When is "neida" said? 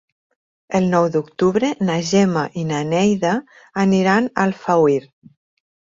2.95-3.35